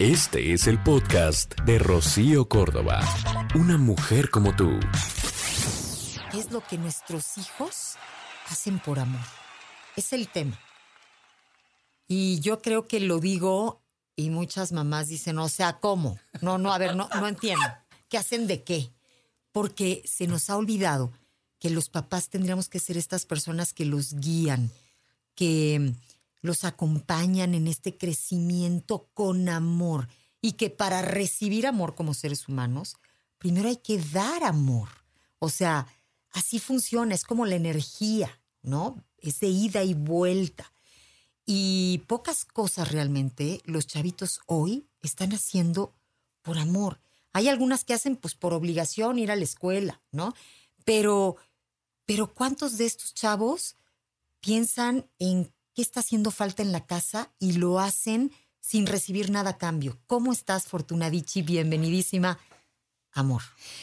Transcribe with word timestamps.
Este 0.00 0.54
es 0.54 0.66
el 0.66 0.82
podcast 0.82 1.60
de 1.66 1.78
Rocío 1.78 2.48
Córdoba. 2.48 3.06
Una 3.54 3.76
mujer 3.76 4.30
como 4.30 4.56
tú. 4.56 4.80
¿Qué 6.32 6.38
es 6.38 6.50
lo 6.50 6.62
que 6.66 6.78
nuestros 6.78 7.36
hijos 7.36 7.96
hacen 8.48 8.78
por 8.78 8.98
amor? 8.98 9.20
Es 9.96 10.14
el 10.14 10.28
tema. 10.28 10.58
Y 12.08 12.40
yo 12.40 12.62
creo 12.62 12.88
que 12.88 12.98
lo 13.00 13.20
digo 13.20 13.82
y 14.16 14.30
muchas 14.30 14.72
mamás 14.72 15.08
dicen, 15.08 15.38
o 15.38 15.50
sea, 15.50 15.80
¿cómo? 15.80 16.18
No, 16.40 16.56
no, 16.56 16.72
a 16.72 16.78
ver, 16.78 16.96
no, 16.96 17.10
no 17.20 17.28
entiendo. 17.28 17.66
¿Qué 18.08 18.16
hacen 18.16 18.46
de 18.46 18.64
qué? 18.64 18.90
Porque 19.52 20.02
se 20.06 20.26
nos 20.26 20.48
ha 20.48 20.56
olvidado 20.56 21.12
que 21.58 21.68
los 21.68 21.90
papás 21.90 22.30
tendríamos 22.30 22.70
que 22.70 22.78
ser 22.78 22.96
estas 22.96 23.26
personas 23.26 23.74
que 23.74 23.84
los 23.84 24.14
guían, 24.14 24.70
que 25.34 25.92
los 26.40 26.64
acompañan 26.64 27.54
en 27.54 27.66
este 27.66 27.96
crecimiento 27.96 29.08
con 29.14 29.48
amor 29.48 30.08
y 30.40 30.52
que 30.52 30.70
para 30.70 31.02
recibir 31.02 31.66
amor 31.66 31.94
como 31.94 32.14
seres 32.14 32.48
humanos, 32.48 32.96
primero 33.38 33.68
hay 33.68 33.76
que 33.76 33.98
dar 33.98 34.44
amor. 34.44 34.88
O 35.38 35.50
sea, 35.50 35.86
así 36.30 36.58
funciona, 36.58 37.14
es 37.14 37.24
como 37.24 37.46
la 37.46 37.56
energía, 37.56 38.40
¿no? 38.62 39.04
Es 39.18 39.40
de 39.40 39.48
ida 39.48 39.82
y 39.82 39.94
vuelta. 39.94 40.72
Y 41.44 42.02
pocas 42.06 42.44
cosas 42.44 42.90
realmente 42.90 43.60
los 43.64 43.86
chavitos 43.86 44.40
hoy 44.46 44.86
están 45.02 45.32
haciendo 45.32 45.94
por 46.42 46.58
amor. 46.58 47.00
Hay 47.32 47.48
algunas 47.48 47.84
que 47.84 47.94
hacen 47.94 48.16
pues 48.16 48.34
por 48.34 48.54
obligación 48.54 49.18
ir 49.18 49.30
a 49.30 49.36
la 49.36 49.44
escuela, 49.44 50.00
¿no? 50.10 50.34
Pero, 50.84 51.36
pero 52.06 52.32
¿cuántos 52.32 52.78
de 52.78 52.86
estos 52.86 53.14
chavos 53.14 53.76
piensan 54.40 55.06
en 55.18 55.52
qué 55.74 55.82
está 55.82 56.00
haciendo 56.00 56.30
falta 56.30 56.62
en 56.62 56.72
la 56.72 56.86
casa 56.86 57.32
y 57.38 57.52
lo 57.52 57.78
hacen 57.78 58.32
sin 58.60 58.86
recibir 58.86 59.30
nada 59.30 59.50
a 59.50 59.58
cambio? 59.58 59.98
¿Cómo 60.06 60.32
estás, 60.32 60.66
Fortuna 60.66 61.10
Dichi? 61.10 61.42
Bienvenidísima. 61.42 62.38
Amor. 63.12 63.42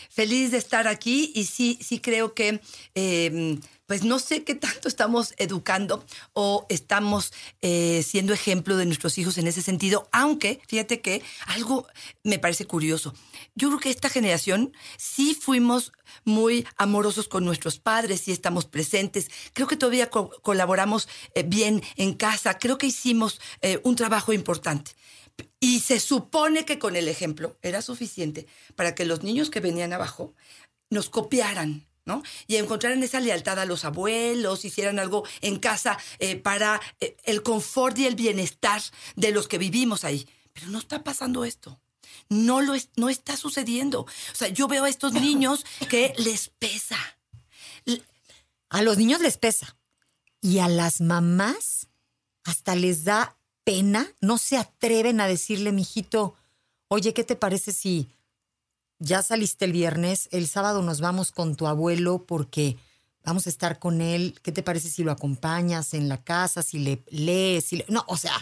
Feliz 0.10 0.52
de 0.52 0.58
estar 0.58 0.88
aquí 0.88 1.32
y 1.36 1.46
sí, 1.46 1.78
sí 1.82 2.00
creo 2.00 2.34
que, 2.34 2.62
eh, 2.96 3.60
pues 3.88 4.04
no 4.04 4.20
sé 4.20 4.44
qué 4.44 4.54
tanto 4.54 4.88
estamos 4.88 5.34
educando 5.38 6.06
o 6.34 6.66
estamos 6.70 7.34
eh, 7.62 8.04
siendo 8.04 8.34
ejemplo 8.34 8.78
de 8.78 8.86
nuestros 8.86 9.18
hijos 9.18 9.38
en 9.38 9.48
ese 9.48 9.62
sentido, 9.62 10.08
aunque 10.12 10.62
fíjate 10.68 11.02
que 11.02 11.24
algo 11.48 11.88
me 12.24 12.38
parece 12.38 12.66
curioso. 12.66 13.16
Yo 13.56 13.70
creo 13.70 13.80
que 13.80 13.90
esta 13.90 14.10
generación 14.10 14.74
sí 14.98 15.34
fuimos 15.34 15.94
muy 16.26 16.68
amorosos 16.76 17.28
con 17.28 17.46
nuestros 17.46 17.80
padres, 17.80 18.22
sí 18.22 18.32
estamos 18.32 18.66
presentes. 18.66 19.32
Creo 19.54 19.68
que 19.68 19.78
todavía 19.78 20.10
co 20.10 20.30
colaboramos 20.42 21.08
eh, 21.34 21.44
bien 21.44 21.82
en 21.96 22.14
casa. 22.14 22.58
Creo 22.60 22.78
que 22.78 22.88
hicimos 22.88 23.40
eh, 23.62 23.80
un 23.84 23.96
trabajo 23.96 24.34
importante. 24.34 24.92
Y 25.60 25.80
se 25.80 26.00
supone 26.00 26.66
que 26.66 26.80
con 26.80 26.96
el 26.96 27.08
ejemplo 27.08 27.58
era 27.62 27.82
suficiente 27.82 28.48
para 28.76 28.96
que 28.96 29.06
los 29.06 29.24
niños 29.24 29.50
que 29.50 29.60
venían 29.60 29.94
abajo 29.94 30.34
nos 30.90 31.10
copiaran, 31.10 31.87
¿no? 32.08 32.23
Y 32.48 32.56
encontraran 32.56 33.04
esa 33.04 33.20
lealtad 33.20 33.60
a 33.60 33.66
los 33.66 33.86
abuelos, 33.86 34.66
hicieran 34.66 34.98
algo 34.98 35.28
en 35.42 35.60
casa 35.60 36.00
eh, 36.18 36.38
para 36.38 36.82
eh, 37.00 37.18
el 37.26 37.44
confort 37.44 38.00
y 38.00 38.08
el 38.08 38.16
bienestar 38.16 38.82
de 39.16 39.32
los 39.32 39.48
que 39.48 39.60
vivimos 39.60 40.06
ahí. 40.06 40.28
Pero 40.54 40.67
no 40.70 40.80
está 40.80 41.04
pasando 41.04 41.46
esto. 41.46 41.80
No, 42.30 42.62
lo 42.62 42.73
es, 42.73 42.90
no 42.96 43.10
está 43.10 43.38
sucediendo. 43.38 44.02
O 44.02 44.36
sea, 44.36 44.48
yo 44.48 44.67
veo 44.67 44.86
a 44.86 44.90
estos 44.90 45.14
niños 45.28 45.66
que 45.90 46.14
les 46.17 46.50
pesa. 46.50 46.98
A 48.70 48.82
los 48.82 48.98
niños 48.98 49.20
les 49.20 49.38
pesa. 49.38 49.78
Y 50.42 50.60
a 50.60 50.70
las 50.70 51.02
mamás 51.02 51.90
hasta 52.46 52.76
les 52.76 53.04
da 53.04 53.38
pena, 53.66 54.08
no 54.22 54.38
se 54.38 54.56
atreven 54.56 55.20
a 55.20 55.28
decirle, 55.28 55.73
mijito, 55.73 56.36
oye, 56.88 57.14
¿qué 57.14 57.26
te 57.26 57.36
parece 57.36 57.73
si 57.73 58.08
ya 59.00 59.22
saliste 59.22 59.66
el 59.66 59.72
viernes, 59.72 60.30
el 60.32 60.48
sábado 60.48 60.82
nos 60.82 61.02
vamos 61.02 61.32
con 61.32 61.56
tu 61.56 61.68
abuelo 61.68 62.26
porque 62.26 62.78
vamos 63.24 63.46
a 63.48 63.50
estar 63.50 63.80
con 63.80 64.02
él? 64.02 64.40
¿Qué 64.42 64.52
te 64.52 64.64
parece 64.64 64.90
si 64.90 65.04
lo 65.04 65.12
acompañas 65.12 65.94
en 65.94 66.10
la 66.10 66.24
casa, 66.24 66.64
si 66.64 66.80
le 66.80 67.04
lees? 67.10 67.66
Si 67.66 67.78
le... 67.78 67.86
No, 67.90 68.04
o 68.08 68.18
sea, 68.18 68.34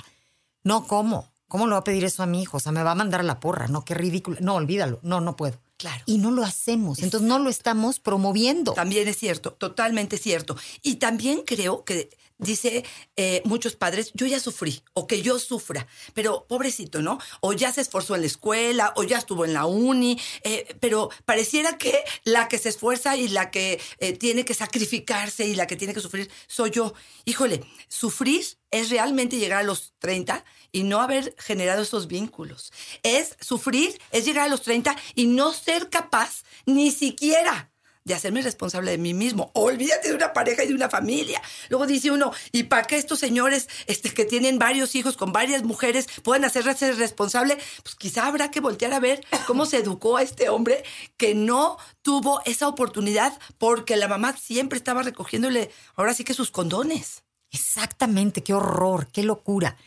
no, 0.63 0.87
¿cómo? 0.87 1.31
¿Cómo 1.47 1.67
le 1.67 1.73
va 1.73 1.79
a 1.79 1.83
pedir 1.83 2.03
eso 2.03 2.23
a 2.23 2.25
mi 2.25 2.41
hijo? 2.41 2.57
O 2.57 2.59
sea, 2.59 2.71
me 2.71 2.83
va 2.83 2.91
a 2.91 2.95
mandar 2.95 3.19
a 3.19 3.23
la 3.23 3.39
porra, 3.39 3.67
¿no? 3.67 3.85
Qué 3.85 3.93
ridículo. 3.93 4.37
No, 4.41 4.55
olvídalo. 4.55 4.99
No, 5.03 5.21
no 5.21 5.35
puedo. 5.35 5.59
Claro. 5.77 6.03
Y 6.05 6.17
no 6.17 6.31
lo 6.31 6.43
hacemos. 6.43 6.99
Entonces 6.99 7.27
no 7.27 7.37
lo 7.39 7.49
estamos 7.49 7.99
promoviendo. 7.99 8.73
También 8.73 9.07
es 9.07 9.17
cierto, 9.17 9.53
totalmente 9.53 10.17
cierto. 10.17 10.55
Y 10.81 10.95
también 10.95 11.41
creo 11.45 11.83
que 11.83 12.09
dice 12.37 12.83
eh, 13.15 13.41
muchos 13.45 13.75
padres, 13.75 14.11
yo 14.13 14.25
ya 14.25 14.39
sufrí, 14.39 14.83
o 14.93 15.07
que 15.07 15.21
yo 15.21 15.39
sufra, 15.39 15.87
pero 16.13 16.45
pobrecito, 16.47 17.01
¿no? 17.01 17.19
O 17.41 17.53
ya 17.53 17.71
se 17.71 17.81
esforzó 17.81 18.15
en 18.15 18.21
la 18.21 18.27
escuela, 18.27 18.93
o 18.95 19.03
ya 19.03 19.17
estuvo 19.17 19.45
en 19.45 19.53
la 19.53 19.65
uni, 19.65 20.19
eh, 20.43 20.75
pero 20.79 21.09
pareciera 21.25 21.77
que 21.77 22.03
la 22.23 22.47
que 22.47 22.57
se 22.57 22.69
esfuerza 22.69 23.15
y 23.15 23.29
la 23.29 23.51
que 23.51 23.79
eh, 23.99 24.13
tiene 24.13 24.45
que 24.45 24.53
sacrificarse 24.53 25.45
y 25.45 25.55
la 25.55 25.67
que 25.67 25.75
tiene 25.75 25.93
que 25.93 26.01
sufrir 26.01 26.29
soy 26.47 26.71
yo. 26.71 26.93
Híjole, 27.25 27.63
sufrir 27.87 28.45
es 28.71 28.89
realmente 28.89 29.37
llegar 29.37 29.59
a 29.59 29.63
los 29.63 29.93
30 29.99 30.43
y 30.71 30.83
no 30.83 31.01
haber 31.01 31.33
generado 31.37 31.83
esos 31.83 32.07
vínculos. 32.07 32.73
Es 33.03 33.37
sufrir, 33.39 33.99
es 34.11 34.25
llegar 34.25 34.45
a 34.45 34.49
los 34.49 34.61
30 34.63 34.95
y 35.15 35.27
no 35.27 35.53
ser 35.53 35.89
capaz 35.89 36.43
ni 36.65 36.91
siquiera 36.91 37.71
de 38.05 38.13
hacerme 38.13 38.43
responsable 38.43 38.91
de 38.91 38.99
mí 38.99 39.15
mismo. 39.15 39.49
Olvídate 39.53 40.09
de 40.09 40.15
una 40.15 40.31
pareja 40.31 40.63
y 40.63 40.67
de 40.67 40.75
una 40.75 40.89
familia. 40.89 41.41
Luego 41.69 41.87
dice 41.87 42.11
uno, 42.11 42.31
¿y 42.51 42.63
para 42.63 42.83
qué 42.83 42.97
estos 42.97 43.17
señores 43.17 43.67
este, 43.87 44.13
que 44.13 44.25
tienen 44.25 44.59
varios 44.59 44.95
hijos 44.95 45.17
con 45.17 45.33
varias 45.33 45.63
mujeres 45.63 46.07
pueden 46.23 46.45
hacerse 46.45 46.93
responsable? 46.93 47.57
Pues 47.81 47.95
quizá 47.95 48.27
habrá 48.27 48.51
que 48.51 48.59
voltear 48.59 48.93
a 48.93 48.99
ver 48.99 49.25
cómo 49.47 49.65
se 49.65 49.77
educó 49.77 50.17
a 50.17 50.21
este 50.21 50.49
hombre 50.49 50.83
que 51.17 51.33
no 51.33 51.77
tuvo 52.03 52.41
esa 52.45 52.67
oportunidad 52.67 53.37
porque 53.57 53.95
la 53.95 54.07
mamá 54.07 54.37
siempre 54.37 54.77
estaba 54.77 55.01
recogiéndole, 55.01 55.71
ahora 55.95 56.13
sí 56.13 56.23
que 56.23 56.35
sus 56.35 56.51
condones. 56.51 57.23
Exactamente, 57.51 58.43
qué 58.43 58.53
horror, 58.53 59.07
qué 59.11 59.23
locura. 59.23 59.77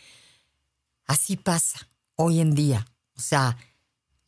Así 1.07 1.37
pasa 1.37 1.89
hoy 2.17 2.41
en 2.41 2.53
día. 2.53 2.85
O 3.17 3.21
sea, 3.21 3.57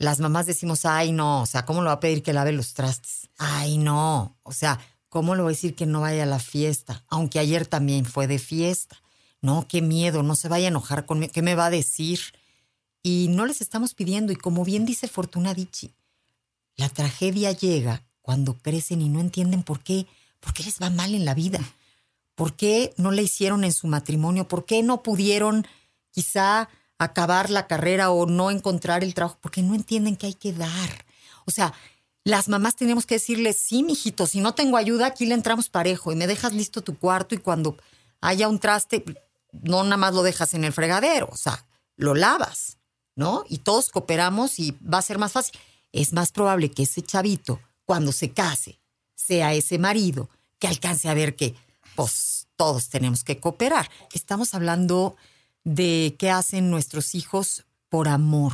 las 0.01 0.19
mamás 0.19 0.47
decimos, 0.47 0.87
ay, 0.87 1.13
no, 1.13 1.43
o 1.43 1.47
sea, 1.47 1.67
¿cómo 1.67 1.83
le 1.83 1.89
va 1.89 1.93
a 1.93 2.01
pedir 2.01 2.23
que 2.23 2.33
lave 2.33 2.53
los 2.53 2.73
trastes? 2.73 3.29
Ay, 3.37 3.77
no, 3.77 4.35
o 4.43 4.53
sea, 4.53 4.81
¿cómo 5.11 5.35
le 5.35 5.43
va 5.43 5.49
a 5.49 5.53
decir 5.53 5.75
que 5.75 5.85
no 5.85 6.01
vaya 6.01 6.23
a 6.23 6.27
la 6.27 6.39
fiesta? 6.39 7.05
Aunque 7.09 7.39
ayer 7.39 7.67
también 7.67 8.07
fue 8.07 8.27
de 8.27 8.39
fiesta. 8.39 8.97
No, 9.43 9.69
qué 9.69 9.83
miedo, 9.83 10.23
no 10.23 10.37
se 10.37 10.49
vaya 10.49 10.69
a 10.69 10.69
enojar 10.69 11.05
conmigo, 11.05 11.33
¿qué 11.35 11.43
me 11.43 11.55
va 11.55 11.67
a 11.67 11.71
decir? 11.71 12.19
Y 13.03 13.27
no 13.29 13.45
les 13.45 13.61
estamos 13.61 13.93
pidiendo, 13.93 14.33
y 14.33 14.37
como 14.37 14.65
bien 14.65 14.87
dice 14.87 15.07
Fortuna 15.07 15.53
Dichi, 15.53 15.93
la 16.77 16.89
tragedia 16.89 17.53
llega 17.53 18.03
cuando 18.23 18.55
crecen 18.55 19.03
y 19.03 19.11
no 19.11 19.21
entienden 19.21 19.63
por 19.63 19.81
qué, 19.81 20.07
por 20.41 20.55
qué 20.55 20.63
les 20.63 20.81
va 20.81 20.89
mal 20.89 21.15
en 21.15 21.27
la 21.27 21.35
vida, 21.35 21.61
por 22.35 22.57
qué 22.57 22.95
no 22.97 23.11
le 23.11 23.23
hicieron 23.23 23.65
en 23.65 23.75
su 23.75 23.87
matrimonio, 23.87 24.49
por 24.49 24.65
qué 24.65 24.83
no 24.83 25.03
pudieron 25.03 25.67
quizá 26.11 26.71
acabar 27.01 27.49
la 27.49 27.67
carrera 27.67 28.11
o 28.11 28.27
no 28.27 28.51
encontrar 28.51 29.03
el 29.03 29.15
trabajo, 29.15 29.39
porque 29.41 29.63
no 29.63 29.75
entienden 29.75 30.17
que 30.17 30.27
hay 30.27 30.35
que 30.35 30.53
dar. 30.53 31.07
O 31.47 31.51
sea, 31.51 31.73
las 32.25 32.49
mamás 32.49 32.77
tenemos 32.77 33.07
que 33.07 33.15
decirles, 33.15 33.59
sí, 33.59 33.83
mijito, 33.83 34.27
si 34.27 34.41
no 34.41 34.55
tengo 34.55 34.77
ayuda, 34.77 35.07
aquí 35.07 35.25
le 35.25 35.35
entramos 35.35 35.71
parejo 35.71 36.13
y 36.13 36.17
me 36.17 36.27
dejas 36.27 36.53
listo 36.53 36.83
tu 36.83 36.99
cuarto 36.99 37.35
y 37.35 37.39
cuando 37.39 37.79
haya 38.21 38.49
un 38.49 38.59
traste, 38.59 39.03
no 39.51 39.83
nada 39.83 39.97
más 39.97 40.15
lo 40.15 40.23
dejas 40.23 40.53
en 40.53 40.63
el 40.63 40.75
fregadero, 40.75 41.31
o 41.33 41.37
sea, 41.39 41.65
lo 41.97 42.15
lavas, 42.15 42.77
¿no? 43.17 43.45
Y 43.49 43.59
todos 43.59 43.89
cooperamos 43.89 44.59
y 44.59 44.73
va 44.83 44.99
a 44.99 45.03
ser 45.03 45.17
más 45.17 45.33
fácil. 45.33 45.59
Es 45.93 46.13
más 46.13 46.33
probable 46.33 46.71
que 46.71 46.83
ese 46.83 47.01
chavito, 47.01 47.61
cuando 47.87 48.13
se 48.13 48.33
case, 48.33 48.79
sea 49.15 49.55
ese 49.55 49.79
marido 49.79 50.29
que 50.59 50.69
alcance 50.69 51.09
a 51.09 51.15
ver 51.15 51.35
que, 51.35 51.55
pues, 51.97 52.47
todos 52.57 52.91
tenemos 52.91 53.25
que 53.25 53.41
cooperar. 53.41 53.91
Estamos 54.13 54.53
hablando 54.53 55.17
de 55.65 56.17
qué 56.19 56.31
hacen 56.31 56.71
nuestros 56.71 57.15
hijos 57.15 57.65
por 57.89 58.09
amor. 58.09 58.53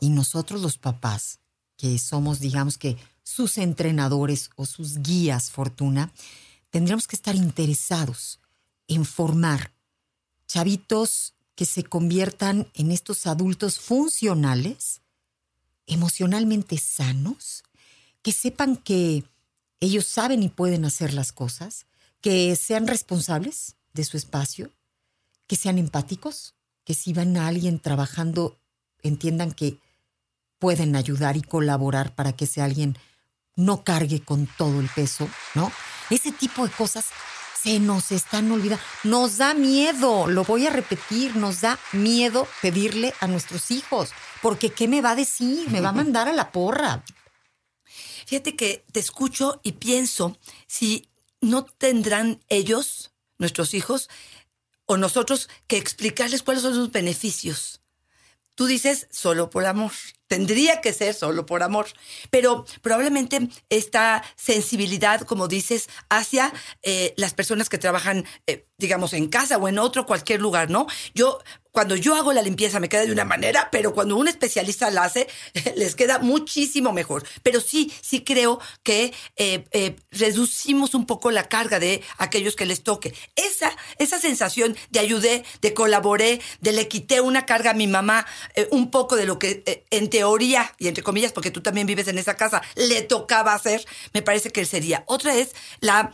Y 0.00 0.10
nosotros 0.10 0.60
los 0.62 0.78
papás, 0.78 1.40
que 1.76 1.98
somos, 1.98 2.40
digamos 2.40 2.78
que, 2.78 2.96
sus 3.22 3.58
entrenadores 3.58 4.50
o 4.56 4.64
sus 4.64 4.98
guías, 5.02 5.50
Fortuna, 5.50 6.12
tendríamos 6.70 7.06
que 7.06 7.16
estar 7.16 7.34
interesados 7.34 8.40
en 8.86 9.04
formar 9.04 9.72
chavitos 10.46 11.34
que 11.54 11.66
se 11.66 11.84
conviertan 11.84 12.68
en 12.74 12.90
estos 12.90 13.26
adultos 13.26 13.80
funcionales, 13.80 15.02
emocionalmente 15.86 16.78
sanos, 16.78 17.64
que 18.22 18.32
sepan 18.32 18.76
que 18.76 19.24
ellos 19.80 20.06
saben 20.06 20.42
y 20.42 20.48
pueden 20.48 20.84
hacer 20.84 21.12
las 21.12 21.32
cosas, 21.32 21.86
que 22.20 22.56
sean 22.56 22.86
responsables 22.86 23.76
de 23.92 24.04
su 24.04 24.16
espacio, 24.16 24.72
que 25.48 25.56
sean 25.56 25.78
empáticos, 25.78 26.54
que 26.84 26.94
si 26.94 27.12
van 27.12 27.36
a 27.36 27.48
alguien 27.48 27.80
trabajando, 27.80 28.60
entiendan 29.02 29.50
que 29.50 29.78
pueden 30.60 30.94
ayudar 30.94 31.36
y 31.36 31.42
colaborar 31.42 32.14
para 32.14 32.34
que 32.34 32.44
ese 32.44 32.62
alguien 32.62 32.96
no 33.56 33.82
cargue 33.82 34.20
con 34.20 34.46
todo 34.46 34.80
el 34.80 34.88
peso, 34.88 35.28
¿no? 35.54 35.72
Ese 36.10 36.30
tipo 36.30 36.64
de 36.64 36.72
cosas 36.72 37.06
se 37.60 37.80
nos 37.80 38.12
están 38.12 38.50
olvidando. 38.52 38.82
Nos 39.02 39.38
da 39.38 39.54
miedo, 39.54 40.28
lo 40.28 40.44
voy 40.44 40.66
a 40.66 40.70
repetir, 40.70 41.34
nos 41.36 41.62
da 41.62 41.78
miedo 41.92 42.46
pedirle 42.62 43.14
a 43.20 43.26
nuestros 43.26 43.70
hijos, 43.70 44.10
porque 44.42 44.70
¿qué 44.70 44.86
me 44.86 45.00
va 45.00 45.12
a 45.12 45.16
decir? 45.16 45.68
Me 45.70 45.80
va 45.80 45.88
a 45.88 45.92
mandar 45.92 46.28
a 46.28 46.32
la 46.32 46.52
porra. 46.52 47.02
Fíjate 48.26 48.54
que 48.54 48.84
te 48.92 49.00
escucho 49.00 49.60
y 49.62 49.72
pienso 49.72 50.38
si 50.66 51.08
no 51.40 51.64
tendrán 51.64 52.44
ellos, 52.48 53.12
nuestros 53.38 53.74
hijos, 53.74 54.08
o 54.88 54.96
nosotros 54.96 55.48
que 55.68 55.76
explicarles 55.76 56.42
cuáles 56.42 56.62
son 56.62 56.74
sus 56.74 56.90
beneficios. 56.90 57.80
Tú 58.54 58.66
dices 58.66 59.06
solo 59.12 59.50
por 59.50 59.66
amor. 59.66 59.92
Tendría 60.26 60.80
que 60.80 60.92
ser 60.92 61.14
solo 61.14 61.46
por 61.46 61.62
amor. 61.62 61.86
Pero 62.30 62.64
probablemente 62.82 63.48
esta 63.68 64.24
sensibilidad, 64.34 65.20
como 65.20 65.46
dices, 65.46 65.88
hacia 66.08 66.52
eh, 66.82 67.14
las 67.16 67.34
personas 67.34 67.68
que 67.68 67.78
trabajan, 67.78 68.24
eh, 68.48 68.66
digamos, 68.76 69.12
en 69.12 69.28
casa 69.28 69.58
o 69.58 69.68
en 69.68 69.78
otro, 69.78 70.06
cualquier 70.06 70.40
lugar, 70.40 70.70
¿no? 70.70 70.88
Yo 71.14 71.38
cuando 71.78 71.94
yo 71.94 72.16
hago 72.16 72.32
la 72.32 72.42
limpieza 72.42 72.80
me 72.80 72.88
queda 72.88 73.06
de 73.06 73.12
una 73.12 73.24
manera, 73.24 73.68
pero 73.70 73.94
cuando 73.94 74.16
un 74.16 74.26
especialista 74.26 74.90
la 74.90 75.04
hace, 75.04 75.28
les 75.76 75.94
queda 75.94 76.18
muchísimo 76.18 76.92
mejor. 76.92 77.24
Pero 77.44 77.60
sí, 77.60 77.92
sí 78.00 78.24
creo 78.24 78.58
que 78.82 79.14
eh, 79.36 79.64
eh, 79.70 79.94
reducimos 80.10 80.96
un 80.96 81.06
poco 81.06 81.30
la 81.30 81.48
carga 81.48 81.78
de 81.78 82.02
aquellos 82.16 82.56
que 82.56 82.66
les 82.66 82.82
toque. 82.82 83.14
Esa, 83.36 83.70
esa 83.98 84.18
sensación 84.18 84.76
de 84.90 84.98
ayudé, 84.98 85.44
de 85.62 85.72
colaboré, 85.72 86.40
de 86.60 86.72
le 86.72 86.88
quité 86.88 87.20
una 87.20 87.46
carga 87.46 87.70
a 87.70 87.74
mi 87.74 87.86
mamá, 87.86 88.26
eh, 88.56 88.66
un 88.72 88.90
poco 88.90 89.14
de 89.14 89.26
lo 89.26 89.38
que 89.38 89.86
en 89.92 90.10
teoría, 90.10 90.74
y 90.78 90.88
entre 90.88 91.04
comillas, 91.04 91.30
porque 91.30 91.52
tú 91.52 91.60
también 91.60 91.86
vives 91.86 92.08
en 92.08 92.18
esa 92.18 92.34
casa, 92.34 92.60
le 92.74 93.02
tocaba 93.02 93.54
hacer, 93.54 93.86
me 94.12 94.22
parece 94.22 94.50
que 94.50 94.64
sería. 94.64 95.04
Otra 95.06 95.36
es 95.36 95.54
la 95.78 96.10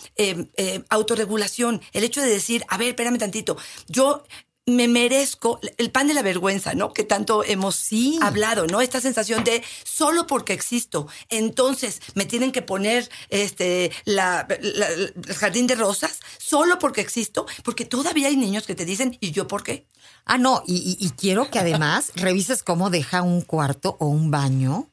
autorregulación, 0.90 1.80
el 1.94 2.04
hecho 2.04 2.20
de 2.20 2.28
decir, 2.28 2.66
a 2.68 2.76
ver, 2.76 2.88
espérame 2.88 3.16
tantito, 3.16 3.56
yo 3.88 4.24
me 4.66 4.88
merezco 4.88 5.60
el 5.76 5.90
pan 5.90 6.06
de 6.06 6.14
la 6.14 6.22
vergüenza, 6.22 6.74
¿no? 6.74 6.92
Que 6.92 7.04
tanto 7.04 7.44
hemos 7.44 7.90
hablado, 8.22 8.66
¿no? 8.66 8.80
Esta 8.80 9.00
sensación 9.00 9.44
de 9.44 9.62
solo 9.84 10.26
porque 10.26 10.54
existo, 10.54 11.06
entonces 11.28 12.00
me 12.14 12.24
tienen 12.24 12.50
que 12.50 12.62
poner 12.62 13.10
este 13.28 13.92
la, 14.04 14.46
el 14.48 15.12
jardín 15.34 15.66
de 15.66 15.74
rosas 15.74 16.20
solo 16.38 16.78
porque 16.78 17.02
existo, 17.02 17.46
porque 17.62 17.84
todavía 17.84 18.28
hay 18.28 18.36
niños 18.36 18.66
que 18.66 18.74
te 18.74 18.84
dicen 18.84 19.18
¿y 19.20 19.32
yo 19.32 19.46
por 19.46 19.62
qué? 19.62 19.86
Ah, 20.24 20.38
no, 20.38 20.62
y, 20.66 20.96
y 20.98 21.10
quiero 21.10 21.50
que 21.50 21.58
además 21.58 22.12
revises 22.16 22.62
cómo 22.62 22.88
deja 22.88 23.22
un 23.22 23.42
cuarto 23.42 23.96
o 24.00 24.06
un 24.06 24.30
baño 24.30 24.88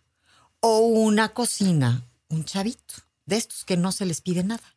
o 0.59 0.79
una 0.79 1.29
cocina 1.29 2.03
un 2.27 2.45
chavito 2.45 2.95
de 3.25 3.37
estos 3.37 3.63
que 3.63 3.77
no 3.77 3.91
se 3.91 4.05
les 4.05 4.21
pide 4.21 4.43
nada 4.43 4.75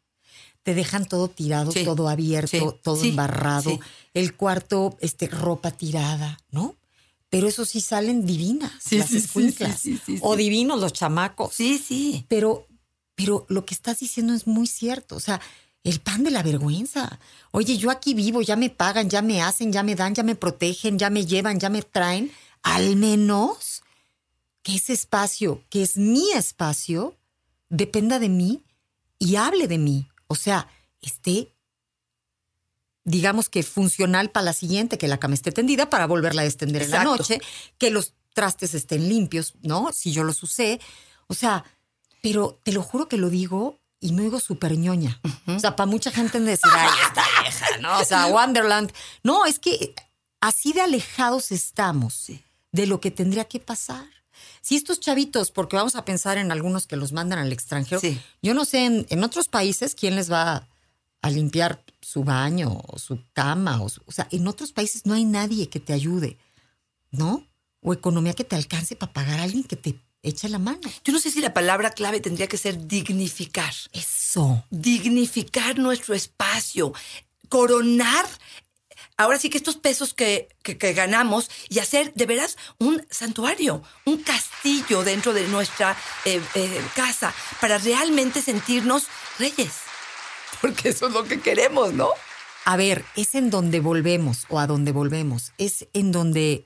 te 0.64 0.74
dejan 0.74 1.04
todo 1.04 1.28
tirado, 1.28 1.72
todo 1.84 2.08
abierto, 2.08 2.80
todo 2.82 3.04
embarrado, 3.04 3.78
el 4.14 4.34
cuarto, 4.34 4.96
este, 5.00 5.28
ropa 5.28 5.70
tirada, 5.70 6.40
¿no? 6.50 6.74
Pero 7.28 7.48
eso 7.48 7.64
sí 7.64 7.80
salen 7.80 8.24
divinas, 8.24 8.72
las 8.90 9.12
escuinclas. 9.12 9.82
O 10.20 10.36
divinos 10.36 10.80
los 10.80 10.92
chamacos. 10.92 11.52
Sí, 11.52 11.78
sí. 11.78 12.24
Pero, 12.28 12.66
pero 13.14 13.44
lo 13.48 13.66
que 13.66 13.74
estás 13.74 14.00
diciendo 14.00 14.32
es 14.32 14.46
muy 14.46 14.66
cierto. 14.66 15.16
O 15.16 15.20
sea, 15.20 15.40
el 15.82 16.00
pan 16.00 16.22
de 16.24 16.30
la 16.30 16.42
vergüenza. 16.42 17.18
Oye, 17.50 17.76
yo 17.76 17.90
aquí 17.90 18.14
vivo, 18.14 18.40
ya 18.40 18.56
me 18.56 18.70
pagan, 18.70 19.10
ya 19.10 19.20
me 19.20 19.42
hacen, 19.42 19.72
ya 19.72 19.82
me 19.82 19.96
dan, 19.96 20.14
ya 20.14 20.22
me 20.22 20.36
protegen, 20.36 20.98
ya 20.98 21.10
me 21.10 21.26
llevan, 21.26 21.60
ya 21.60 21.68
me 21.68 21.82
traen. 21.82 22.30
Al 22.62 22.96
menos 22.96 23.82
que 24.62 24.76
ese 24.76 24.94
espacio, 24.94 25.62
que 25.68 25.82
es 25.82 25.96
mi 25.96 26.30
espacio, 26.30 27.16
dependa 27.68 28.18
de 28.18 28.30
mí 28.30 28.62
y 29.18 29.36
hable 29.36 29.68
de 29.68 29.78
mí. 29.78 30.06
O 30.26 30.34
sea, 30.34 30.68
esté, 31.00 31.54
digamos 33.04 33.48
que 33.48 33.62
funcional 33.62 34.30
para 34.30 34.46
la 34.46 34.52
siguiente, 34.52 34.98
que 34.98 35.08
la 35.08 35.18
cama 35.18 35.34
esté 35.34 35.52
tendida 35.52 35.90
para 35.90 36.06
volverla 36.06 36.42
a 36.42 36.46
extender 36.46 36.82
en 36.82 36.90
la 36.90 37.04
noche, 37.04 37.40
que 37.78 37.90
los 37.90 38.14
trastes 38.32 38.74
estén 38.74 39.08
limpios, 39.08 39.54
¿no? 39.62 39.92
Si 39.92 40.12
yo 40.12 40.24
los 40.24 40.42
usé. 40.42 40.80
O 41.26 41.34
sea, 41.34 41.64
pero 42.22 42.60
te 42.62 42.72
lo 42.72 42.82
juro 42.82 43.08
que 43.08 43.16
lo 43.16 43.30
digo 43.30 43.80
y 44.00 44.12
me 44.12 44.22
digo 44.22 44.40
súper 44.40 44.76
ñoña. 44.76 45.20
O 45.46 45.58
sea, 45.58 45.76
para 45.76 45.86
mucha 45.86 46.10
gente 46.10 46.38
en 46.38 46.44
decir, 46.44 46.70
ay, 46.74 46.90
esta 47.06 47.22
vieja, 47.42 47.78
¿no? 47.80 47.98
O 47.98 48.04
sea, 48.04 48.26
Wonderland. 48.26 48.92
No, 49.22 49.46
es 49.46 49.58
que 49.58 49.94
así 50.40 50.72
de 50.72 50.82
alejados 50.82 51.52
estamos 51.52 52.30
de 52.72 52.86
lo 52.86 53.00
que 53.00 53.10
tendría 53.10 53.44
que 53.44 53.60
pasar. 53.60 54.06
Si 54.60 54.76
estos 54.76 55.00
chavitos, 55.00 55.50
porque 55.50 55.76
vamos 55.76 55.96
a 55.96 56.04
pensar 56.04 56.38
en 56.38 56.52
algunos 56.52 56.86
que 56.86 56.96
los 56.96 57.12
mandan 57.12 57.38
al 57.38 57.52
extranjero, 57.52 58.00
yo 58.42 58.54
no 58.54 58.64
sé 58.64 59.06
en, 59.08 59.24
otros 59.24 59.48
países 59.48 59.94
quién 59.94 60.16
les 60.16 60.30
va 60.30 60.68
a, 61.22 61.30
limpiar 61.30 61.82
su 62.00 62.22
baño 62.22 62.82
o 62.86 62.98
su 62.98 63.18
cama. 63.32 63.82
O, 63.82 63.86
o 63.86 64.12
sea, 64.12 64.28
en 64.30 64.46
otros 64.46 64.72
países 64.72 65.06
no 65.06 65.14
hay 65.14 65.24
nadie 65.24 65.68
que 65.68 65.80
te 65.80 65.92
ayude, 65.92 66.36
¿no? 67.10 67.46
O 67.80 67.92
economía 67.92 68.34
que 68.34 68.44
te 68.44 68.56
alcance 68.56 68.96
para 68.96 69.12
pagar 69.12 69.40
a 69.40 69.44
alguien 69.44 69.64
que 69.64 69.76
te 69.76 69.98
eche 70.24 70.48
la 70.48 70.58
mano. 70.58 70.80
Yo 71.04 71.12
no 71.12 71.20
sé 71.20 71.30
si 71.30 71.40
la 71.40 71.54
palabra 71.54 71.90
clave 71.90 72.20
tendría 72.20 72.48
que 72.48 72.56
ser 72.56 72.86
dignificar. 72.86 73.72
Eso. 73.92 74.64
Dignificar 74.70 75.78
nuestro 75.78 76.14
espacio, 76.14 76.92
coronar 77.48 78.26
ahora 79.16 79.38
sí 79.38 79.50
que 79.50 79.58
estos 79.58 79.76
pesos 79.76 80.14
que, 80.14 80.48
ganamos 80.94 81.50
y 81.68 81.78
hacer 81.78 82.12
de 82.14 82.26
veras 82.26 82.56
un 82.78 83.04
santuario, 83.10 83.82
un 84.04 84.18
castillo 84.18 85.04
dentro 85.04 85.32
de 85.32 85.46
nuestra 85.48 85.96
eh, 86.24 86.40
eh, 86.54 86.80
casa 86.94 87.34
para 87.60 87.78
realmente 87.78 88.42
sentirnos 88.42 89.06
reyes. 89.38 89.72
Porque 90.60 90.90
eso 90.90 91.08
es 91.08 91.12
lo 91.12 91.24
que 91.24 91.40
queremos, 91.40 91.92
¿no? 91.92 92.08
A 92.64 92.76
ver, 92.76 93.04
es 93.16 93.34
en 93.34 93.50
donde 93.50 93.80
volvemos 93.80 94.46
o 94.48 94.58
a 94.58 94.66
donde 94.66 94.92
volvemos. 94.92 95.52
Es 95.58 95.86
en 95.92 96.12
donde 96.12 96.64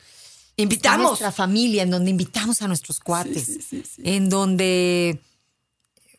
invitamos 0.56 1.06
a 1.06 1.08
nuestra 1.08 1.32
familia, 1.32 1.82
en 1.82 1.90
donde 1.90 2.10
invitamos 2.10 2.62
a 2.62 2.68
nuestros 2.68 3.00
cuates, 3.00 3.58
en 3.98 4.28
donde 4.28 5.20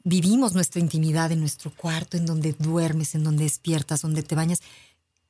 vivimos 0.04 0.54
nuestra 0.54 0.82
intimidad 0.82 1.32
en 1.32 1.40
nuestro 1.40 1.72
cuarto, 1.72 2.18
en 2.18 2.26
donde 2.26 2.54
duermes, 2.54 3.16
en 3.16 3.24
donde 3.24 3.44
despiertas, 3.44 4.02
donde 4.02 4.24
te 4.24 4.36
bañas 4.36 4.62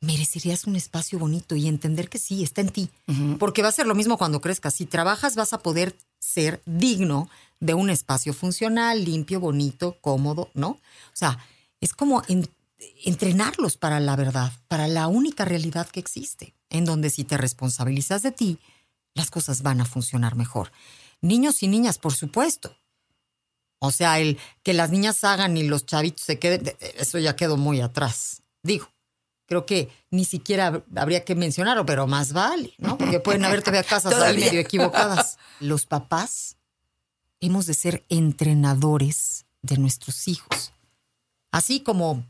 merecerías 0.01 0.65
un 0.65 0.75
espacio 0.75 1.19
bonito 1.19 1.55
y 1.55 1.67
entender 1.67 2.09
que 2.09 2.19
sí, 2.19 2.43
está 2.43 2.61
en 2.61 2.69
ti. 2.69 2.89
Porque 3.37 3.61
va 3.61 3.69
a 3.69 3.73
ser 3.73 3.85
lo 3.85 3.95
mismo 3.95 4.17
cuando 4.17 4.41
crezcas. 4.41 4.73
Si 4.73 4.85
trabajas, 4.85 5.35
vas 5.35 5.53
a 5.53 5.59
poder 5.59 5.95
ser 6.19 6.61
digno 6.65 7.29
de 7.59 7.73
un 7.73 7.89
espacio 7.89 8.33
funcional, 8.33 9.03
limpio, 9.03 9.39
bonito, 9.39 9.97
cómodo, 10.01 10.49
¿no? 10.53 10.69
O 10.69 10.79
sea, 11.13 11.37
es 11.81 11.93
como 11.93 12.23
entrenarlos 13.03 13.77
para 13.77 13.99
la 13.99 14.15
verdad, 14.15 14.53
para 14.67 14.87
la 14.87 15.07
única 15.07 15.43
realidad 15.43 15.89
que 15.89 15.99
existe, 15.99 16.55
en 16.69 16.85
donde 16.85 17.09
si 17.09 17.25
te 17.25 17.37
responsabilizas 17.37 18.21
de 18.21 18.31
ti, 18.31 18.59
las 19.13 19.31
cosas 19.31 19.61
van 19.63 19.81
a 19.81 19.85
funcionar 19.85 20.35
mejor. 20.35 20.71
Niños 21.21 21.61
y 21.63 21.67
niñas, 21.67 21.97
por 21.97 22.13
supuesto. 22.13 22.77
O 23.79 23.91
sea, 23.91 24.19
el 24.19 24.37
que 24.63 24.73
las 24.73 24.91
niñas 24.91 25.23
hagan 25.23 25.57
y 25.57 25.63
los 25.63 25.85
chavitos 25.85 26.23
se 26.25 26.39
queden, 26.39 26.73
eso 26.97 27.17
ya 27.17 27.35
quedó 27.35 27.57
muy 27.57 27.81
atrás. 27.81 28.43
Digo, 28.63 28.89
creo 29.49 29.65
que 29.65 29.89
ni 30.11 30.25
siquiera 30.25 30.83
habría 30.95 31.25
que 31.25 31.33
mencionarlo, 31.33 31.83
pero 31.83 32.05
más 32.05 32.33
vale, 32.33 32.75
¿no? 32.77 32.99
Porque 32.99 33.19
pueden 33.19 33.43
haber 33.43 33.61
todavía 33.61 33.83
casas 33.89 34.13
ahí 34.13 34.37
medio 34.37 34.59
equivocadas. 34.59 35.39
Los 35.59 35.87
papás 35.87 36.57
hemos 37.39 37.65
de 37.65 37.73
ser 37.73 38.05
entrenadores 38.09 39.47
de 39.63 39.77
nuestros 39.77 40.27
hijos. 40.27 40.71
Así 41.51 41.79
como 41.79 42.23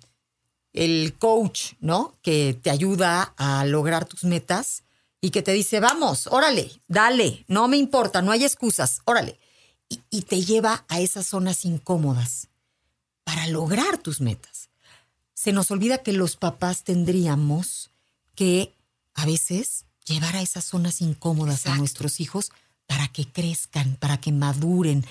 el 0.72 1.14
coach, 1.20 1.74
¿no? 1.82 2.16
Que 2.22 2.58
te 2.60 2.70
ayuda 2.70 3.34
a 3.36 3.66
lograr 3.66 4.06
tus 4.06 4.24
metas 4.24 4.84
y 5.20 5.32
que 5.32 5.42
te 5.42 5.52
dice, 5.52 5.82
vamos, 5.82 6.28
órale, 6.28 6.72
dale, 6.88 7.44
no 7.50 7.68
me 7.68 7.76
importa, 7.76 8.22
no 8.22 8.32
hay 8.32 8.46
excusas, 8.46 9.02
órale. 9.04 9.38
Y, 9.90 10.00
y 10.10 10.22
te 10.22 10.42
lleva 10.42 10.86
a 10.88 11.02
esas 11.02 11.26
zonas 11.28 11.66
incómodas 11.66 12.48
para 13.26 13.46
lograr 13.48 13.98
tus 13.98 14.22
metas 14.22 14.59
se 15.40 15.54
nos 15.54 15.72
olvida 15.72 16.00
que 16.00 16.12
los 16.12 16.36
papás 16.36 16.84
tendríamos 16.84 17.92
que 18.36 18.74
a 19.14 19.26
veces 19.26 19.86
llevar 20.04 20.36
a 20.36 20.42
esas 20.42 20.66
zonas 20.66 21.00
incómodas 21.00 21.66
a 21.66 21.78
nuestros 21.78 22.20
hijos 22.20 22.52
para 22.88 23.08
que 23.08 23.26
crezcan, 23.26 23.96
para 23.96 24.20
que 24.20 24.34
maduren, 24.34 25.06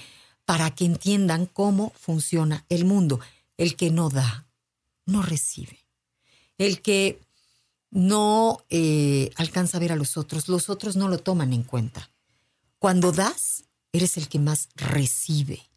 para 0.45 0.75
que 0.75 0.85
entiendan 0.85 1.47
cómo 1.47 1.95
funciona 1.99 2.67
el 2.69 2.85
mundo. 2.85 3.21
El 3.57 3.75
que 3.75 3.91
no 3.91 4.11
da, 4.11 4.45
no 5.07 5.23
recibe. 5.23 5.79
El 6.59 6.83
que 6.83 7.23
no 7.91 8.63
eh, 8.69 9.31
alcanza 9.37 9.79
a 9.79 9.81
ver 9.81 9.93
a 9.93 9.97
los 9.97 10.19
otros, 10.19 10.49
los 10.49 10.69
otros 10.69 10.95
no 10.95 11.09
lo 11.09 11.17
toman 11.17 11.55
en 11.55 11.63
cuenta. 11.63 12.11
Cuando 12.79 13.13
das, 13.13 13.65
eres 13.93 14.19
el 14.19 14.29
que 14.29 14.41
más 14.41 14.69
recibe. 14.75 15.68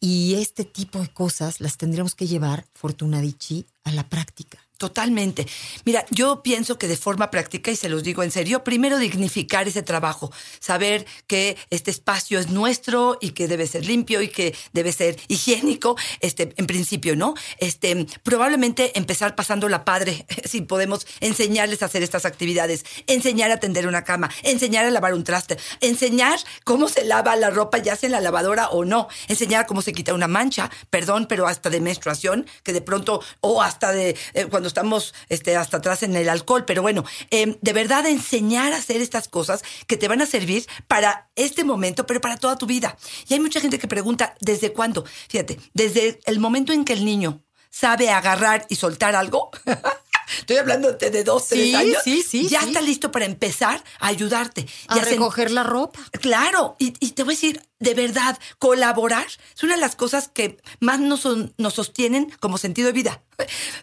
Y 0.00 0.34
este 0.34 0.64
tipo 0.64 1.00
de 1.00 1.08
cosas 1.08 1.60
las 1.60 1.76
tendríamos 1.76 2.14
que 2.14 2.28
llevar, 2.28 2.66
Fortuna 2.74 3.20
Dichi, 3.20 3.66
a 3.82 3.90
la 3.90 4.08
práctica. 4.08 4.58
Totalmente. 4.78 5.44
Mira, 5.84 6.06
yo 6.10 6.40
pienso 6.40 6.78
que 6.78 6.86
de 6.86 6.96
forma 6.96 7.32
práctica, 7.32 7.72
y 7.72 7.74
se 7.74 7.88
los 7.88 8.04
digo 8.04 8.22
en 8.22 8.30
serio, 8.30 8.62
primero 8.62 8.98
dignificar 8.98 9.66
ese 9.66 9.82
trabajo, 9.82 10.30
saber 10.60 11.04
que 11.26 11.56
este 11.70 11.90
espacio 11.90 12.38
es 12.38 12.50
nuestro 12.50 13.18
y 13.20 13.30
que 13.30 13.48
debe 13.48 13.66
ser 13.66 13.84
limpio 13.84 14.22
y 14.22 14.28
que 14.28 14.54
debe 14.72 14.92
ser 14.92 15.18
higiénico, 15.26 15.96
este, 16.20 16.54
en 16.56 16.68
principio, 16.68 17.16
¿no? 17.16 17.34
Este, 17.58 18.06
probablemente 18.22 18.96
empezar 18.96 19.34
pasando 19.34 19.68
la 19.68 19.84
padre, 19.84 20.24
si 20.44 20.60
podemos 20.60 21.08
enseñarles 21.18 21.82
a 21.82 21.86
hacer 21.86 22.04
estas 22.04 22.24
actividades, 22.24 22.84
enseñar 23.08 23.50
a 23.50 23.58
tender 23.58 23.88
una 23.88 24.04
cama, 24.04 24.30
enseñar 24.44 24.84
a 24.84 24.90
lavar 24.90 25.12
un 25.12 25.24
traste, 25.24 25.58
enseñar 25.80 26.38
cómo 26.62 26.88
se 26.88 27.04
lava 27.04 27.34
la 27.34 27.50
ropa, 27.50 27.78
ya 27.78 27.96
sea 27.96 28.06
en 28.06 28.12
la 28.12 28.20
lavadora 28.20 28.68
o 28.68 28.84
no, 28.84 29.08
enseñar 29.26 29.66
cómo 29.66 29.82
se 29.82 29.92
quita 29.92 30.14
una 30.14 30.28
mancha, 30.28 30.70
perdón, 30.88 31.26
pero 31.28 31.48
hasta 31.48 31.68
de 31.68 31.80
menstruación, 31.80 32.46
que 32.62 32.72
de 32.72 32.80
pronto, 32.80 33.20
o 33.40 33.60
hasta 33.60 33.90
de 33.90 34.16
eh, 34.34 34.46
cuando 34.46 34.67
estamos 34.68 35.14
este, 35.28 35.56
hasta 35.56 35.78
atrás 35.78 36.02
en 36.02 36.14
el 36.14 36.28
alcohol, 36.28 36.64
pero 36.64 36.82
bueno, 36.82 37.04
eh, 37.30 37.58
de 37.60 37.72
verdad 37.72 38.06
enseñar 38.06 38.72
a 38.72 38.76
hacer 38.76 39.00
estas 39.00 39.28
cosas 39.28 39.62
que 39.86 39.96
te 39.96 40.08
van 40.08 40.22
a 40.22 40.26
servir 40.26 40.66
para 40.86 41.28
este 41.34 41.64
momento, 41.64 42.06
pero 42.06 42.20
para 42.20 42.36
toda 42.36 42.56
tu 42.56 42.66
vida. 42.66 42.96
Y 43.28 43.34
hay 43.34 43.40
mucha 43.40 43.60
gente 43.60 43.78
que 43.78 43.88
pregunta, 43.88 44.34
¿desde 44.40 44.72
cuándo? 44.72 45.04
Fíjate, 45.28 45.58
desde 45.74 46.20
el 46.26 46.38
momento 46.38 46.72
en 46.72 46.84
que 46.84 46.92
el 46.92 47.04
niño 47.04 47.42
sabe 47.70 48.10
agarrar 48.10 48.66
y 48.68 48.76
soltar 48.76 49.14
algo. 49.14 49.50
Estoy 50.38 50.56
hablando 50.56 50.92
de, 50.92 51.10
de 51.10 51.24
dos, 51.24 51.48
tres 51.48 51.62
Sí, 51.64 51.74
años. 51.74 52.02
sí, 52.04 52.22
sí, 52.22 52.48
Ya 52.48 52.60
está 52.60 52.80
listo 52.80 53.10
para 53.10 53.24
empezar 53.24 53.82
a 54.00 54.06
ayudarte. 54.08 54.66
A 54.88 54.98
y 54.98 55.00
recoger 55.00 55.50
la 55.50 55.62
ropa. 55.62 56.00
Claro, 56.20 56.76
y, 56.78 56.94
y 57.00 57.12
te 57.12 57.22
voy 57.22 57.34
a 57.34 57.36
decir, 57.36 57.62
de 57.80 57.94
verdad, 57.94 58.38
colaborar 58.58 59.26
es 59.56 59.62
una 59.62 59.74
de 59.74 59.80
las 59.80 59.94
cosas 59.96 60.28
que 60.28 60.58
más 60.80 60.98
nos, 61.00 61.20
son- 61.20 61.54
nos 61.58 61.74
sostienen 61.74 62.30
como 62.40 62.58
sentido 62.58 62.86
de 62.86 62.92
vida. 62.92 63.22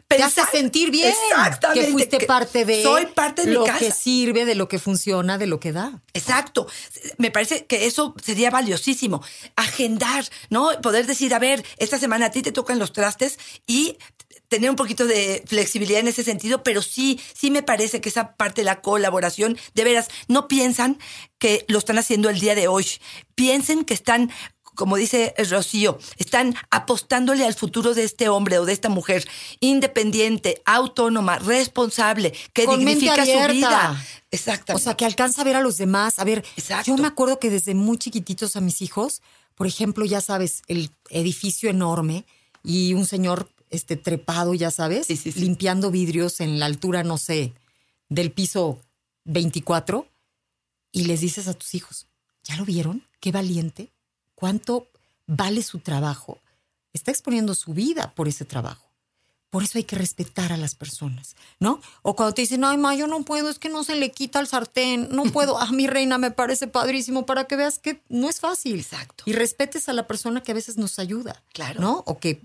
Te 0.10 0.22
hace 0.22 0.42
sentir 0.52 0.92
bien. 0.92 1.14
Exactamente. 1.30 1.86
Que 1.86 1.92
fuiste 1.94 2.18
que 2.18 2.26
parte 2.26 2.66
de 2.66 2.84
Soy 2.84 3.06
parte 3.08 3.46
de 3.46 3.54
lo 3.54 3.62
mi 3.62 3.68
casa. 3.68 3.80
que 3.80 3.92
sirve, 3.92 4.44
de 4.44 4.56
lo 4.56 4.68
que 4.68 4.80
funciona, 4.80 5.38
de 5.38 5.48
lo 5.48 5.62
que 5.62 5.72
da. 5.72 6.02
Exacto. 6.14 6.68
Me 7.18 7.32
parece 7.32 7.66
que 7.66 7.86
eso 7.86 8.14
sería 8.22 8.50
valiosísimo. 8.52 9.24
Agendar, 9.56 10.26
¿no? 10.50 10.70
Poder 10.82 11.08
decir, 11.08 11.34
a 11.34 11.40
ver, 11.40 11.64
esta 11.78 11.98
semana 11.98 12.26
a 12.28 12.32
ti 12.32 12.42
te 12.42 12.52
tocan 12.52 12.80
los 12.80 12.92
trastes 12.92 13.40
y 13.66 13.98
tener 14.48 14.70
un 14.70 14.76
poquito 14.76 15.06
de 15.06 15.44
flexibilidad 15.46 16.00
en 16.00 16.08
ese 16.08 16.24
sentido, 16.24 16.64
pero 16.64 16.82
sí, 16.82 17.20
sí 17.34 17.52
me 17.52 17.64
parece 17.64 18.02
que 18.02 18.10
esa 18.10 18.36
parte 18.36 18.62
de 18.62 18.66
la 18.66 18.82
colaboración, 18.82 19.58
de 19.74 19.84
veras, 19.84 20.08
no 20.28 20.48
piensan 20.48 20.98
que 21.40 21.66
lo 21.68 21.80
están 21.80 21.98
haciendo 21.98 22.30
el 22.30 22.40
día 22.40 22.56
de 22.56 22.68
hoy. 22.68 22.86
Piensen 23.36 23.86
que 23.86 23.94
están 23.94 24.32
como 24.76 24.98
dice 24.98 25.34
Rocío, 25.50 25.98
están 26.18 26.54
apostándole 26.70 27.46
al 27.46 27.54
futuro 27.54 27.94
de 27.94 28.04
este 28.04 28.30
hombre 28.30 28.60
o 28.60 28.66
de 28.66 28.74
esta 28.74 28.90
mujer, 28.90 29.28
independiente, 29.62 30.62
autónoma, 30.66 31.40
responsable, 31.40 32.34
que 32.54 32.66
Con 32.66 32.84
mente 32.84 33.06
dignifica 33.06 33.26
su 33.26 33.54
vida. 33.54 34.06
Exactamente. 34.32 34.82
O 34.82 34.84
sea, 34.84 34.96
que 34.96 35.06
alcanza 35.06 35.42
a 35.42 35.46
ver 35.46 35.56
a 35.56 35.62
los 35.62 35.78
demás. 35.78 36.20
A 36.20 36.26
ver, 36.26 36.44
Exacto. 36.58 36.92
yo 36.92 36.98
me 36.98 37.08
acuerdo 37.08 37.40
que 37.40 37.50
desde 37.50 37.74
muy 37.74 37.98
chiquititos 37.98 38.56
a 38.58 38.62
mis 38.62 38.82
hijos, 38.82 39.22
por 39.56 39.66
ejemplo, 39.66 40.06
ya 40.06 40.20
sabes, 40.20 40.62
el 40.68 40.92
edificio 41.10 41.70
enorme 41.70 42.26
y 42.64 42.94
un 42.94 43.06
señor 43.06 43.50
este 43.76 43.96
trepado, 43.98 44.54
ya 44.54 44.72
sabes, 44.72 45.08
Sí, 45.08 45.18
sí, 45.18 45.32
sí. 45.32 45.40
limpiando 45.40 45.92
vidrios 45.92 46.40
en 46.42 46.60
la 46.60 46.66
altura, 46.66 47.04
no 47.04 47.18
sé, 47.18 47.54
del 48.10 48.32
piso 48.32 48.80
24, 49.26 50.08
y 50.92 51.06
les 51.06 51.22
dices 51.22 51.48
a 51.48 51.54
tus 51.54 51.76
hijos, 51.76 52.08
¿ya 52.44 52.56
lo 52.58 52.66
vieron? 52.66 53.04
Qué 53.20 53.32
valiente. 53.32 53.92
¿Cuánto 54.36 54.88
vale 55.28 55.62
su 55.64 55.80
trabajo? 55.80 56.40
Está 56.94 57.12
exponiendo 57.12 57.56
su 57.56 57.74
vida 57.74 58.14
por 58.16 58.28
ese 58.28 58.46
trabajo. 58.46 58.84
Por 59.50 59.64
eso 59.64 59.78
hay 59.78 59.86
que 59.86 59.96
respetar 59.96 60.52
a 60.52 60.58
las 60.58 60.76
personas, 60.76 61.36
¿no? 61.60 61.80
O 62.02 62.16
cuando 62.16 62.34
te 62.34 62.42
dicen, 62.42 62.66
ay, 62.66 62.78
ma, 62.78 62.94
yo 62.94 63.08
no 63.08 63.24
puedo, 63.24 63.50
es 63.50 63.58
que 63.58 63.70
no 63.70 63.86
se 63.86 63.96
le 63.96 64.12
quita 64.12 64.42
el 64.42 64.48
sartén, 64.48 65.08
no 65.12 65.24
puedo. 65.34 65.58
A 65.58 65.72
mi 65.72 65.88
reina 65.88 66.18
me 66.18 66.32
parece 66.32 66.68
padrísimo 66.68 67.26
para 67.26 67.46
que 67.46 67.56
veas 67.56 67.80
que 67.80 68.02
no 68.10 68.28
es 68.30 68.40
fácil. 68.42 68.80
Exacto. 68.80 69.24
Y 69.28 69.34
respetes 69.34 69.88
a 69.88 69.94
la 69.94 70.08
persona 70.08 70.44
que 70.44 70.52
a 70.52 70.56
veces 70.56 70.78
nos 70.78 71.00
ayuda. 71.00 71.42
Claro. 71.54 71.80
¿No? 71.80 72.04
O 72.06 72.20
que, 72.20 72.42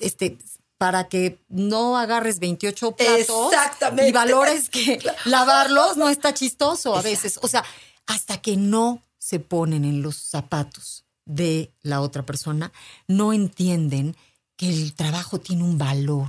este, 0.00 0.38
para 0.80 1.08
que 1.08 1.38
no 1.50 1.98
agarres 1.98 2.38
28 2.38 2.92
platos. 2.92 3.52
Exactamente. 3.52 4.08
Y 4.08 4.12
valores 4.12 4.70
que 4.70 4.98
lavarlos 5.26 5.98
no 5.98 6.08
está 6.08 6.32
chistoso 6.32 6.96
a 6.96 7.02
veces. 7.02 7.38
O 7.42 7.48
sea, 7.48 7.66
hasta 8.06 8.40
que 8.40 8.56
no 8.56 9.02
se 9.18 9.40
ponen 9.40 9.84
en 9.84 10.00
los 10.00 10.16
zapatos 10.16 11.04
de 11.26 11.70
la 11.82 12.00
otra 12.00 12.24
persona, 12.24 12.72
no 13.08 13.34
entienden 13.34 14.16
que 14.56 14.70
el 14.70 14.94
trabajo 14.94 15.38
tiene 15.38 15.64
un 15.64 15.76
valor. 15.76 16.28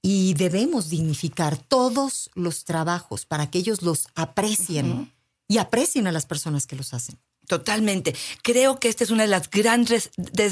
Y 0.00 0.32
debemos 0.32 0.88
dignificar 0.88 1.58
todos 1.58 2.30
los 2.34 2.64
trabajos 2.64 3.26
para 3.26 3.50
que 3.50 3.58
ellos 3.58 3.82
los 3.82 4.08
aprecien 4.14 5.12
y 5.48 5.58
aprecien 5.58 6.06
a 6.06 6.12
las 6.12 6.24
personas 6.24 6.66
que 6.66 6.76
los 6.76 6.94
hacen. 6.94 7.18
Totalmente. 7.50 8.14
Creo 8.44 8.78
que 8.78 8.88
esta 8.88 9.02
es 9.02 9.10
una 9.10 9.24
de 9.24 9.28
las 9.28 9.50
grandes 9.50 10.10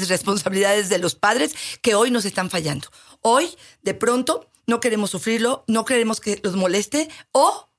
responsabilidades 0.09 0.89
de 0.89 0.97
los 0.99 1.15
padres 1.15 1.53
que 1.81 1.95
hoy 1.95 2.11
nos 2.11 2.25
están 2.25 2.49
fallando. 2.49 2.89
Hoy, 3.21 3.55
de 3.83 3.93
pronto, 3.93 4.49
no 4.67 4.81
queremos 4.81 5.09
sufrirlo, 5.09 5.63
no 5.67 5.85
queremos 5.85 6.19
que 6.19 6.41
los 6.43 6.57
moleste 6.57 7.07
o 7.31 7.69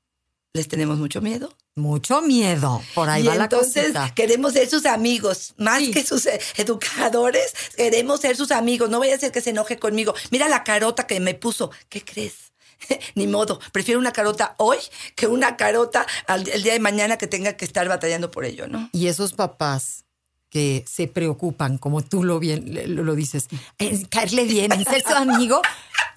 les 0.54 0.68
tenemos 0.68 0.96
mucho 0.98 1.20
miedo. 1.20 1.54
Mucho 1.76 2.22
miedo. 2.22 2.82
Por 2.94 3.10
ahí 3.10 3.22
y 3.22 3.26
va 3.26 3.34
la 3.34 3.44
entonces 3.44 3.92
queremos 4.14 4.54
ser 4.54 4.70
sus 4.70 4.86
amigos, 4.86 5.52
más 5.58 5.80
Sí. 5.80 5.90
que 5.90 6.02
sus 6.02 6.24
eh, 6.24 6.40
educadores, 6.56 7.54
queremos 7.76 8.20
ser 8.20 8.38
sus 8.38 8.50
amigos. 8.52 8.88
No 8.88 9.00
vaya 9.00 9.16
a 9.16 9.18
ser 9.18 9.32
que 9.32 9.42
se 9.42 9.50
enoje 9.50 9.78
conmigo. 9.78 10.14
Mira 10.30 10.48
la 10.48 10.64
carota 10.64 11.06
que 11.06 11.20
me 11.20 11.34
puso. 11.34 11.70
¿Qué 11.90 12.02
crees? 12.02 12.49
Ni 13.14 13.26
modo. 13.26 13.60
Prefiero 13.72 14.00
una 14.00 14.12
carota 14.12 14.54
hoy 14.58 14.78
que 15.14 15.26
una 15.26 15.56
carota 15.56 16.06
al, 16.26 16.48
el 16.48 16.62
día 16.62 16.72
de 16.72 16.80
mañana 16.80 17.16
que 17.16 17.26
tenga 17.26 17.54
que 17.54 17.64
estar 17.64 17.88
batallando 17.88 18.30
por 18.30 18.44
ello, 18.44 18.66
¿no? 18.66 18.88
Y 18.92 19.06
esos 19.06 19.32
papás 19.32 20.04
que 20.48 20.84
se 20.86 21.06
preocupan, 21.06 21.78
como 21.78 22.02
tú 22.02 22.24
lo 22.24 22.40
bien 22.40 22.96
lo, 22.96 23.04
lo 23.04 23.14
dices, 23.14 23.48
en 23.78 24.04
caerle 24.04 24.44
bien, 24.44 24.72
en 24.72 24.84
ser 24.84 25.02
su 25.02 25.14
amigo, 25.14 25.62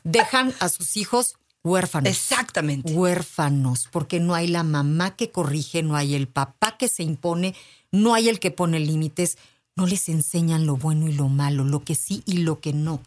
dejan 0.03 0.53
a 0.60 0.70
sus 0.70 0.98
hijos 0.98 1.36
huérfanos. 1.63 2.10
Exactamente. 2.10 2.91
Huérfanos, 2.91 3.88
porque 3.91 4.20
no 4.20 4.34
hay 4.34 4.48
la 4.48 4.63
mamá 4.63 5.15
que 5.15 5.32
corrige, 5.32 5.84
no 5.84 5.96
hay 5.96 6.15
el 6.15 6.27
papá 6.27 6.77
que 6.77 6.88
se 6.88 7.03
impone, 7.03 7.55
no 7.91 8.13
hay 8.15 8.27
el 8.27 8.39
que 8.39 8.51
pone 8.51 8.79
límites, 8.79 9.38
no 9.75 9.86
les 9.86 10.10
enseñan 10.10 10.65
lo 10.65 10.77
bueno 10.77 11.08
y 11.08 11.13
lo 11.13 11.29
malo, 11.29 11.63
lo 11.63 11.84
que 11.84 11.96
sí 11.96 12.24
y 12.25 12.38
lo 12.39 12.60
que 12.60 12.74
no. 12.74 13.01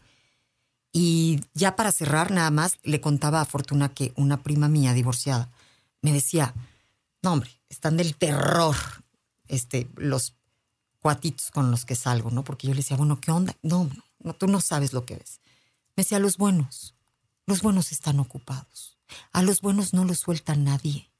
Y 0.98 1.42
ya 1.52 1.76
para 1.76 1.92
cerrar, 1.92 2.30
nada 2.30 2.50
más, 2.50 2.78
le 2.82 3.02
contaba 3.02 3.42
a 3.42 3.44
Fortuna 3.44 3.92
que 3.92 4.14
una 4.16 4.42
prima 4.42 4.66
mía 4.66 4.94
divorciada 4.94 5.50
me 6.00 6.10
decía, 6.10 6.54
no 7.20 7.34
hombre, 7.34 7.50
están 7.68 7.98
del 7.98 8.16
terror 8.16 8.74
este, 9.46 9.90
los 9.96 10.32
cuatitos 11.00 11.50
con 11.50 11.70
los 11.70 11.84
que 11.84 11.96
salgo, 11.96 12.30
¿no? 12.30 12.44
Porque 12.44 12.66
yo 12.66 12.72
le 12.72 12.78
decía, 12.78 12.96
bueno, 12.96 13.20
¿qué 13.20 13.30
onda? 13.30 13.54
No, 13.60 13.90
no, 14.20 14.32
tú 14.32 14.46
no 14.46 14.62
sabes 14.62 14.94
lo 14.94 15.04
que 15.04 15.16
ves. 15.16 15.40
Me 15.96 16.02
decía, 16.02 16.18
los 16.18 16.38
buenos, 16.38 16.94
los 17.44 17.60
buenos 17.60 17.92
están 17.92 18.18
ocupados. 18.18 18.96
A 19.32 19.42
los 19.42 19.60
buenos 19.60 19.92
no 19.92 20.06
los 20.06 20.20
suelta 20.20 20.56
nadie, 20.56 21.10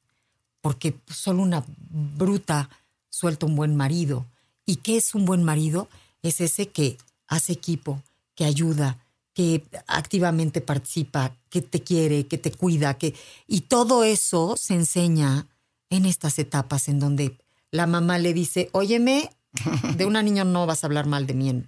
porque 0.63 0.99
solo 1.07 1.43
una 1.43 1.63
bruta 1.91 2.71
suelta 3.11 3.45
un 3.45 3.57
buen 3.57 3.77
marido. 3.77 4.25
¿Y 4.65 4.77
qué 4.77 4.97
es 4.97 5.15
un 5.15 5.27
buen 5.27 5.45
marido? 5.45 5.91
Es 6.23 6.41
ese 6.41 6.71
que 6.71 6.97
hace 7.29 7.53
equipo, 7.53 8.03
que 8.35 8.47
ayuda, 8.47 9.03
que 9.37 9.67
activamente 9.87 10.63
participa, 10.63 11.37
que 11.51 11.61
te 11.61 11.83
quiere, 11.83 12.27
que 12.27 12.39
te 12.39 12.51
cuida, 12.51 12.95
que 12.95 13.15
y 13.47 13.61
todo 13.61 14.03
eso 14.03 14.57
se 14.57 14.73
enseña 14.73 15.47
en 15.91 16.07
estas 16.07 16.39
etapas 16.39 16.89
en 16.89 17.01
donde 17.01 17.37
la 17.71 17.87
mamá 17.87 18.17
le 18.17 18.33
dice, 18.33 18.71
óyeme, 18.73 19.29
de 19.95 20.07
una 20.07 20.23
niña 20.23 20.45
no 20.45 20.65
vas 20.65 20.83
a 20.83 20.87
hablar 20.87 21.05
mal 21.05 21.27
de 21.27 21.35
mí. 21.35 21.65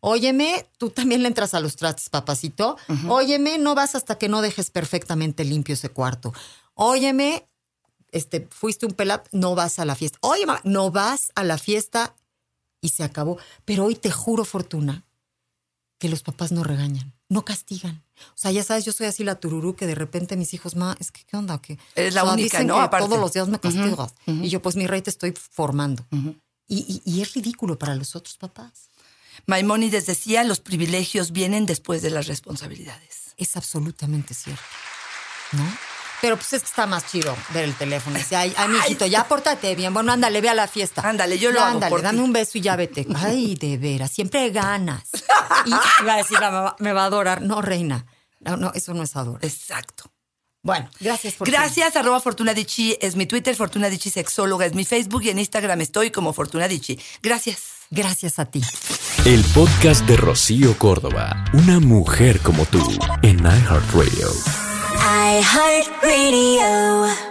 Óyeme, 0.00 0.66
tú 0.76 0.90
también 0.90 1.22
le 1.22 1.28
entras 1.28 1.54
a 1.54 1.60
los 1.60 1.76
trastes, 1.76 2.10
papacito. 2.10 2.76
Óyeme, 3.08 3.56
no 3.56 3.74
vas 3.74 3.94
hasta 3.94 4.18
que 4.18 4.28
no 4.28 4.42
dejes 4.42 4.70
perfectamente 4.70 5.42
limpio 5.44 5.72
ese 5.72 5.88
cuarto. 5.88 6.34
Óyeme, 6.74 7.48
este, 8.12 8.46
fuiste 8.50 8.84
un 8.84 8.92
pelado, 8.92 9.22
no 9.32 9.54
vas 9.54 9.78
a 9.78 9.86
la 9.86 9.94
fiesta. 9.94 10.18
Oye, 10.20 10.44
no 10.64 10.90
vas 10.90 11.32
a 11.34 11.44
la 11.44 11.56
fiesta 11.56 12.14
y 12.82 12.90
se 12.90 13.04
acabó. 13.04 13.38
Pero 13.64 13.86
hoy 13.86 13.94
te 13.94 14.10
juro, 14.10 14.44
Fortuna, 14.44 15.06
que 16.00 16.08
los 16.08 16.22
papás 16.24 16.50
no 16.50 16.64
regañan, 16.64 17.12
no 17.28 17.44
castigan. 17.44 18.02
O 18.34 18.36
sea, 18.36 18.50
ya 18.50 18.64
sabes, 18.64 18.84
yo 18.84 18.92
soy 18.92 19.06
así 19.06 19.22
la 19.22 19.36
tururú 19.38 19.76
que 19.76 19.86
de 19.86 19.94
repente 19.94 20.36
mis 20.36 20.52
hijos, 20.54 20.74
ma, 20.74 20.96
es 20.98 21.12
que 21.12 21.22
qué 21.24 21.36
onda, 21.36 21.60
que 21.62 21.78
Eres 21.94 22.14
la 22.14 22.22
O 22.22 22.26
sea, 22.26 22.34
única, 22.34 22.56
dicen 22.58 22.66
¿no? 22.66 22.74
que 22.76 22.80
Aparte. 22.80 23.06
todos 23.06 23.20
los 23.20 23.32
días 23.34 23.46
me 23.48 23.60
castigas. 23.60 24.14
Y 24.26 24.48
yo, 24.48 24.60
pues 24.62 24.74
mi 24.76 24.86
rey, 24.88 25.02
te 25.02 25.10
estoy 25.10 25.32
formando. 25.32 26.04
y, 26.66 26.78
y- 26.78 27.02
y 27.04 27.20
es 27.20 27.34
ridículo 27.34 27.78
para 27.78 27.94
los 27.94 28.16
otros 28.16 28.36
papás. 28.38 28.88
Maimónides 29.46 30.06
decía, 30.06 30.42
los 30.44 30.60
privilegios 30.60 31.32
vienen 31.32 31.66
después 31.66 32.00
de 32.02 32.10
las 32.10 32.26
responsabilidades. 32.26 33.34
Es 33.36 33.56
absolutamente 33.56 34.34
cierto. 34.34 34.62
¿No? 35.52 35.64
Pero 36.20 36.36
pues 36.36 36.52
es 36.52 36.62
que 36.62 36.68
está 36.68 36.86
más 36.86 37.06
chido 37.10 37.36
ver 37.54 37.64
el 37.64 37.74
teléfono. 37.74 38.16
Dice, 38.18 38.36
ay, 38.36 38.52
ay, 38.58 38.68
mijito, 38.68 39.06
ya 39.06 39.24
pórtate 39.26 39.74
bien. 39.74 39.92
Bueno, 39.94 40.12
ándale, 40.12 40.40
ve 40.40 40.48
a 40.50 40.54
la 40.54 40.68
fiesta. 40.68 41.02
Ándale, 41.08 41.38
yo 41.38 41.50
lo 41.50 41.56
Ya, 41.60 41.66
hago 41.66 41.74
Ándale, 41.76 41.90
por 41.90 42.02
dame 42.02 42.18
ti. 42.18 42.24
un 42.24 42.32
beso 42.32 42.58
y 42.58 42.60
ya 42.60 42.76
vete. 42.76 43.06
Ay, 43.16 43.54
de 43.54 43.76
veras, 43.78 44.10
siempre 44.10 44.50
ganas. 44.50 45.02
Y 45.66 46.04
va 46.06 46.14
a 46.14 46.16
decir, 46.18 46.38
la 46.40 46.50
mamá, 46.50 46.76
me 46.78 46.92
va 46.92 47.02
a 47.02 47.06
adorar. 47.06 47.42
No, 47.42 47.60
reina. 47.60 48.06
No, 48.38 48.56
no, 48.56 48.70
eso 48.74 48.94
no 48.94 49.02
es 49.02 49.14
adorar. 49.16 49.44
Exacto. 49.44 50.04
Bueno, 50.62 50.88
gracias 51.00 51.34
por 51.34 51.50
Gracias, 51.50 51.96
arroba 51.96 52.20
Fortuna 52.20 52.52
Dicci 52.54 52.96
es 53.00 53.16
mi 53.16 53.26
Twitter, 53.26 53.56
Fortuna 53.56 53.88
Dicci 53.88 54.10
Sexóloga 54.10 54.66
es 54.66 54.74
mi 54.74 54.84
Facebook 54.84 55.22
y 55.24 55.30
en 55.30 55.38
Instagram 55.38 55.80
estoy 55.80 56.10
como 56.10 56.32
Fortuna 56.32 56.68
Dicci. 56.68 56.98
Gracias. 57.22 57.58
Gracias 57.90 58.38
a 58.38 58.44
ti. 58.44 58.62
El 59.24 59.42
podcast 59.54 60.04
de 60.06 60.16
Rocío 60.16 60.78
Córdoba. 60.78 61.44
Una 61.54 61.80
mujer 61.80 62.40
como 62.40 62.64
tú. 62.66 62.78
En 63.22 63.38
iHeartRadio. 63.40 64.69
iHeartRadio. 65.00 67.29